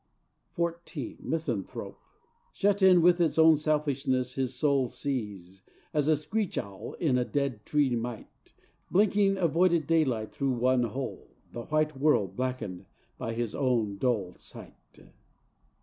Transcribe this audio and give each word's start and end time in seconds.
XIV 0.57 0.77
The 1.17 1.17
Misanthrope 1.19 1.99
Shut 2.53 2.81
in 2.81 3.03
with 3.03 3.21
its 3.21 3.37
own 3.37 3.55
selfishness 3.55 4.33
his 4.33 4.55
soul 4.55 4.89
Sees, 4.89 5.61
as 5.93 6.07
a 6.07 6.15
screech 6.15 6.57
owl 6.57 6.93
in 6.93 7.19
a 7.19 7.23
dead 7.23 7.63
tree 7.67 7.95
might, 7.95 8.51
Blinking 8.89 9.37
avoided 9.37 9.85
daylight 9.85 10.31
through 10.31 10.53
one 10.53 10.85
hole, 10.85 11.27
The 11.51 11.65
white 11.65 11.99
world 11.99 12.35
blackened 12.35 12.87
by 13.19 13.33
his 13.35 13.53
own 13.53 13.99
dull 13.99 14.33
sight. 14.37 14.97